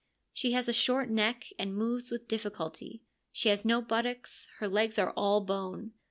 She 0.33 0.53
has 0.53 0.67
a 0.67 0.73
short 0.73 1.11
neck, 1.11 1.49
and 1.59 1.75
moves 1.75 2.09
with 2.09 2.27
difficulty; 2.27 3.03
she 3.31 3.49
has 3.49 3.63
no 3.63 3.83
buttocks, 3.83 4.47
her 4.57 4.67
legs 4.67 4.97
are 4.97 5.11
all 5.11 5.41
bone. 5.41 5.91